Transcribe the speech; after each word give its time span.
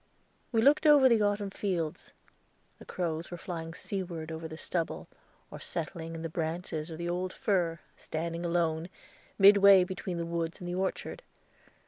We 0.51 0.63
looked 0.63 0.87
over 0.87 1.07
the 1.07 1.21
autumn 1.21 1.51
fields; 1.51 2.13
the 2.79 2.85
crows 2.85 3.29
were 3.29 3.37
flying 3.37 3.75
seaward 3.75 4.31
over 4.31 4.47
the 4.47 4.57
stubble, 4.57 5.07
or 5.51 5.59
settling 5.59 6.15
in 6.15 6.23
the 6.23 6.27
branches 6.27 6.89
of 6.89 6.99
an 6.99 7.07
old 7.07 7.31
fir, 7.31 7.79
standing 7.95 8.43
alone, 8.43 8.89
midway 9.37 9.83
between 9.83 10.17
the 10.17 10.25
woods 10.25 10.59
and 10.59 10.67
the 10.67 10.73
orchard. 10.73 11.21